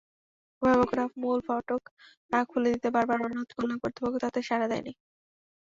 অভিভাবকেরা 0.61 1.05
মূল 1.21 1.39
ফটক 1.47 1.81
খুলে 2.49 2.69
দিতে 2.73 2.87
বারবার 2.95 3.19
অনুরোধ 3.25 3.49
করলেও 3.55 3.81
কর্তৃপক্ষ 3.83 4.15
তাতে 4.23 4.39
সাড়া 4.47 4.67
দেয়নি। 4.71 4.91